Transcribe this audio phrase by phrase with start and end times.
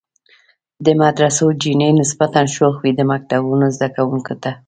[0.85, 4.51] د مدرسو چڼې نسبتاً شوخ وي، د مکتبونو زده کوونکو ته.